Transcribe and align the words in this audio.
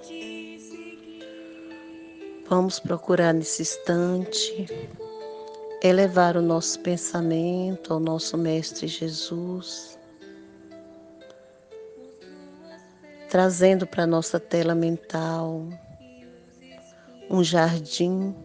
de 0.02 0.58
seguir. 0.60 2.44
Vamos 2.48 2.80
procurar 2.80 3.36
nesse 3.36 3.62
instante 3.62 4.68
elevar 5.84 6.36
o 6.36 6.42
nosso 6.42 6.80
pensamento 6.80 7.94
ao 7.94 8.00
nosso 8.00 8.36
Mestre 8.36 8.88
Jesus. 8.88 10.00
Trazendo 13.30 13.86
para 13.86 14.08
nossa 14.08 14.40
tela 14.40 14.74
mental 14.74 15.68
um 17.30 17.44
jardim 17.44 18.36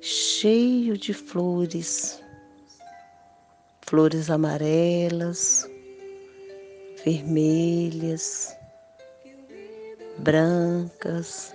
cheio 0.00 0.96
de 0.96 1.12
flores, 1.12 2.22
flores 3.82 4.30
amarelas, 4.30 5.68
vermelhas, 7.04 8.56
brancas, 10.18 11.54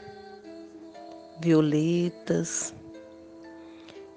violetas. 1.39 2.73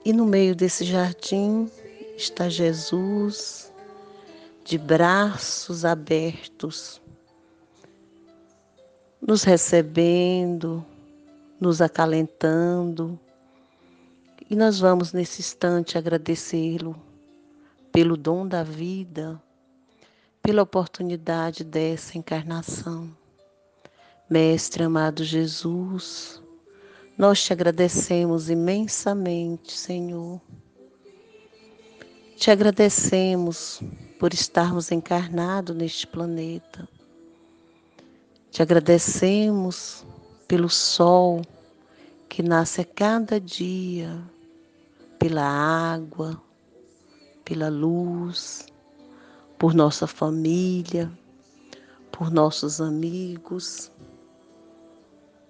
E 0.04 0.12
no 0.12 0.24
meio 0.24 0.54
desse 0.54 0.84
jardim 0.84 1.70
está 2.16 2.48
Jesus, 2.48 3.72
de 4.64 4.78
braços 4.78 5.84
abertos, 5.84 7.00
nos 9.20 9.44
recebendo, 9.44 10.84
nos 11.60 11.80
acalentando. 11.80 13.18
E 14.48 14.54
nós 14.54 14.78
vamos 14.78 15.12
nesse 15.12 15.40
instante 15.40 15.98
agradecê-lo 15.98 16.94
pelo 17.90 18.16
dom 18.16 18.46
da 18.46 18.62
vida, 18.62 19.42
pela 20.40 20.62
oportunidade 20.62 21.64
dessa 21.64 22.16
encarnação. 22.16 23.10
Mestre 24.30 24.84
amado 24.84 25.24
Jesus, 25.24 26.40
nós 27.18 27.42
te 27.42 27.52
agradecemos 27.52 28.48
imensamente, 28.48 29.72
Senhor. 29.72 30.40
Te 32.36 32.50
agradecemos 32.50 33.80
por 34.18 34.32
estarmos 34.32 34.92
encarnados 34.92 35.74
neste 35.74 36.06
planeta. 36.06 36.88
Te 38.50 38.62
agradecemos 38.62 40.04
pelo 40.46 40.68
sol 40.68 41.42
que 42.28 42.42
nasce 42.42 42.82
a 42.82 42.84
cada 42.84 43.40
dia, 43.40 44.22
pela 45.26 45.42
água, 45.42 46.40
pela 47.44 47.68
luz, 47.68 48.64
por 49.58 49.74
nossa 49.74 50.06
família, 50.06 51.10
por 52.12 52.30
nossos 52.30 52.80
amigos. 52.80 53.90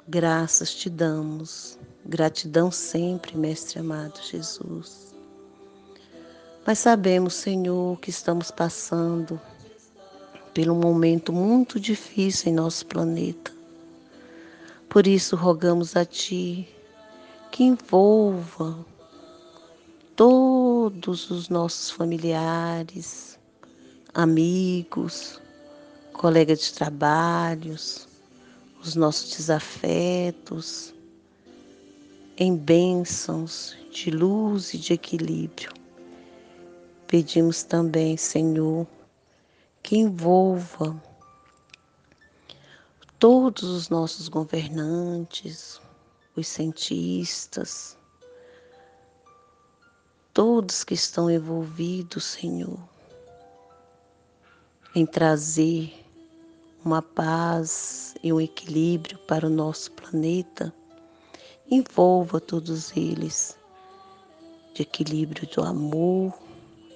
Graças 0.08 0.74
te 0.74 0.88
damos, 0.88 1.78
gratidão 2.06 2.70
sempre, 2.70 3.36
Mestre 3.36 3.80
amado 3.80 4.18
Jesus. 4.22 5.14
Mas 6.66 6.78
sabemos, 6.78 7.34
Senhor, 7.34 8.00
que 8.00 8.08
estamos 8.08 8.50
passando 8.50 9.38
por 10.54 10.68
um 10.70 10.80
momento 10.80 11.34
muito 11.34 11.78
difícil 11.78 12.50
em 12.50 12.54
nosso 12.54 12.86
planeta. 12.86 13.52
Por 14.88 15.06
isso, 15.06 15.36
rogamos 15.36 15.96
a 15.96 16.04
Ti 16.06 16.66
que 17.52 17.62
envolva 17.62 18.95
todos 20.16 21.30
os 21.30 21.50
nossos 21.50 21.90
familiares, 21.90 23.38
amigos, 24.14 25.38
colegas 26.14 26.60
de 26.60 26.72
trabalhos, 26.72 28.08
os 28.82 28.96
nossos 28.96 29.36
desafetos, 29.36 30.94
em 32.38 32.56
bênçãos 32.56 33.76
de 33.92 34.10
luz 34.10 34.72
e 34.72 34.78
de 34.78 34.94
equilíbrio. 34.94 35.70
Pedimos 37.06 37.62
também, 37.62 38.16
Senhor, 38.16 38.86
que 39.82 39.98
envolva 39.98 41.00
todos 43.18 43.64
os 43.64 43.90
nossos 43.90 44.28
governantes, 44.28 45.78
os 46.34 46.48
cientistas, 46.48 47.95
todos 50.36 50.84
que 50.84 50.92
estão 50.92 51.30
envolvidos, 51.30 52.22
Senhor, 52.22 52.78
em 54.94 55.06
trazer 55.06 55.94
uma 56.84 57.00
paz 57.00 58.14
e 58.22 58.30
um 58.30 58.38
equilíbrio 58.38 59.16
para 59.20 59.46
o 59.46 59.50
nosso 59.50 59.92
planeta, 59.92 60.70
envolva 61.70 62.38
todos 62.38 62.94
eles 62.94 63.58
de 64.74 64.82
equilíbrio 64.82 65.48
do 65.48 65.62
amor, 65.62 66.34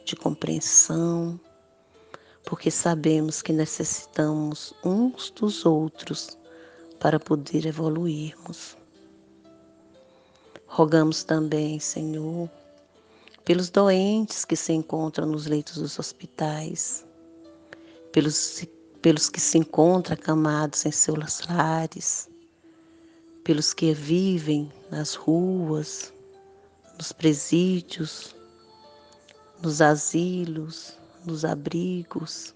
de 0.04 0.14
compreensão, 0.16 1.40
porque 2.44 2.70
sabemos 2.70 3.40
que 3.40 3.54
necessitamos 3.54 4.74
uns 4.84 5.30
dos 5.30 5.64
outros 5.64 6.36
para 6.98 7.18
poder 7.18 7.64
evoluirmos. 7.64 8.76
Rogamos 10.66 11.24
também, 11.24 11.80
Senhor, 11.80 12.50
pelos 13.50 13.68
doentes 13.68 14.44
que 14.44 14.54
se 14.54 14.72
encontram 14.72 15.26
nos 15.26 15.46
leitos 15.46 15.78
dos 15.78 15.98
hospitais, 15.98 17.04
pelos 18.12 18.64
pelos 19.02 19.28
que 19.28 19.40
se 19.40 19.58
encontram 19.58 20.14
acamados 20.14 20.86
em 20.86 20.92
seus 20.92 21.40
lares, 21.48 22.30
pelos 23.42 23.74
que 23.74 23.92
vivem 23.92 24.70
nas 24.88 25.16
ruas, 25.16 26.14
nos 26.96 27.10
presídios, 27.10 28.36
nos 29.60 29.82
asilos, 29.82 30.96
nos 31.26 31.44
abrigos. 31.44 32.54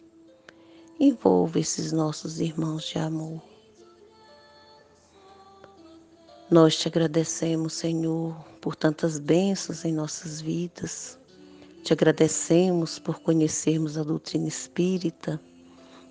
Envolva 1.00 1.59
esses 1.59 1.91
nossos 1.91 2.38
irmãos 2.38 2.84
de 2.84 3.00
amor. 3.00 3.43
Nós 6.54 6.76
te 6.76 6.87
agradecemos, 6.87 7.72
Senhor, 7.72 8.32
por 8.60 8.76
tantas 8.76 9.19
bênçãos 9.19 9.84
em 9.84 9.92
nossas 9.92 10.41
vidas. 10.41 11.19
Te 11.82 11.92
agradecemos 11.92 12.97
por 12.97 13.19
conhecermos 13.19 13.98
a 13.98 14.04
doutrina 14.04 14.47
espírita 14.47 15.41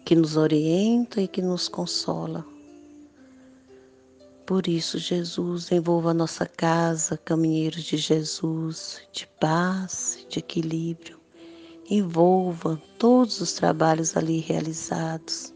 que 0.03 0.13
nos 0.13 0.35
orienta 0.35 1.21
e 1.21 1.29
que 1.29 1.41
nos 1.41 1.69
consola. 1.69 2.45
Por 4.45 4.67
isso, 4.67 4.99
Jesus, 4.99 5.71
envolva 5.71 6.11
a 6.11 6.13
nossa 6.13 6.45
casa, 6.45 7.15
caminheiros 7.15 7.85
de 7.85 7.95
Jesus, 7.95 8.99
de 9.13 9.25
paz, 9.39 10.27
de 10.27 10.39
equilíbrio. 10.39 11.21
Envolva 11.89 12.81
todos 12.99 13.39
os 13.39 13.53
trabalhos 13.53 14.17
ali 14.17 14.41
realizados, 14.41 15.53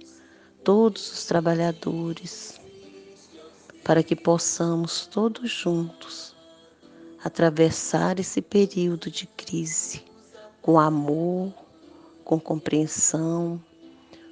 todos 0.64 1.12
os 1.12 1.26
trabalhadores, 1.26 2.58
para 3.88 4.04
que 4.04 4.18
possamos 4.18 5.08
todos 5.08 5.50
juntos 5.50 6.36
atravessar 7.24 8.20
esse 8.20 8.42
período 8.42 9.10
de 9.10 9.26
crise 9.26 10.04
com 10.62 10.78
amor, 10.78 11.54
com 12.26 12.38
compreensão, 12.38 13.64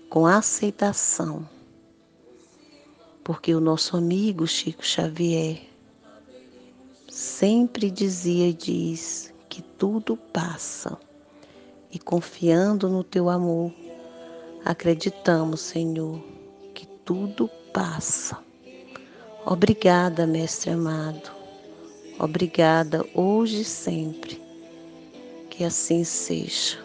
com 0.10 0.26
aceitação, 0.26 1.48
porque 3.24 3.56
o 3.56 3.62
nosso 3.62 3.96
amigo 3.96 4.46
Chico 4.46 4.86
Xavier 4.86 5.62
sempre 7.08 7.90
dizia 7.90 8.50
e 8.50 8.54
diz 8.54 9.34
que 9.48 9.62
tudo 9.62 10.18
passa 10.18 11.00
e 11.90 11.98
confiando 11.98 12.90
no 12.90 13.06
teu 13.06 13.30
amor, 13.30 13.74
acreditamos, 14.66 15.62
Senhor, 15.62 16.22
que 16.74 16.86
tudo 17.06 17.50
passa. 17.72 18.45
Obrigada, 19.46 20.26
Mestre 20.26 20.72
amado. 20.72 21.30
Obrigada 22.18 23.06
hoje 23.14 23.62
e 23.62 23.64
sempre. 23.64 24.42
Que 25.52 25.64
assim 25.64 26.04
seja. 26.04 26.85